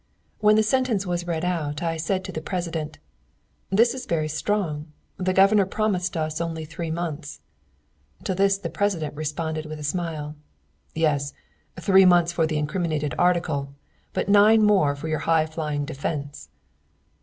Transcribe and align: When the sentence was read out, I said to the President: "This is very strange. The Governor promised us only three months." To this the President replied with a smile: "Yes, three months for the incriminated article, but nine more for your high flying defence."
When 0.39 0.55
the 0.55 0.63
sentence 0.63 1.05
was 1.05 1.27
read 1.27 1.45
out, 1.45 1.83
I 1.83 1.95
said 1.95 2.25
to 2.25 2.31
the 2.31 2.41
President: 2.41 2.97
"This 3.69 3.93
is 3.93 4.07
very 4.07 4.27
strange. 4.27 4.87
The 5.17 5.31
Governor 5.31 5.67
promised 5.67 6.17
us 6.17 6.41
only 6.41 6.65
three 6.65 6.89
months." 6.89 7.41
To 8.23 8.33
this 8.33 8.57
the 8.57 8.71
President 8.71 9.13
replied 9.15 9.63
with 9.67 9.77
a 9.77 9.83
smile: 9.83 10.35
"Yes, 10.95 11.33
three 11.79 12.05
months 12.05 12.31
for 12.31 12.47
the 12.47 12.57
incriminated 12.57 13.13
article, 13.19 13.75
but 14.11 14.27
nine 14.27 14.63
more 14.63 14.95
for 14.95 15.07
your 15.07 15.19
high 15.29 15.45
flying 15.45 15.85
defence." 15.85 16.49